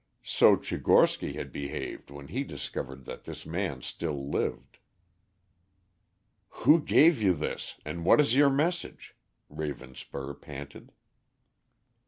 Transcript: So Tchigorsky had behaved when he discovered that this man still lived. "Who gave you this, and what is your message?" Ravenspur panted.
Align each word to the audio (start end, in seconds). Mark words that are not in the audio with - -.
So 0.23 0.55
Tchigorsky 0.55 1.35
had 1.35 1.51
behaved 1.51 2.09
when 2.09 2.29
he 2.29 2.43
discovered 2.43 3.05
that 3.05 3.25
this 3.25 3.45
man 3.45 3.83
still 3.83 4.31
lived. 4.31 4.79
"Who 6.63 6.81
gave 6.81 7.21
you 7.21 7.35
this, 7.35 7.75
and 7.85 8.03
what 8.03 8.19
is 8.19 8.33
your 8.35 8.49
message?" 8.49 9.15
Ravenspur 9.51 10.41
panted. 10.41 10.91